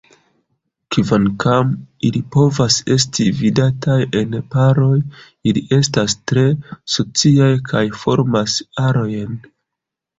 Kvankam 0.95 1.75
ili 2.09 2.21
povas 2.37 2.79
esti 2.95 3.27
vidataj 3.43 3.99
en 4.23 4.35
paroj, 4.57 4.91
ili 5.53 5.67
estas 5.81 6.19
tre 6.33 6.49
sociaj 6.99 7.55
kaj 7.73 7.87
formas 8.03 8.61
arojn. 8.91 9.43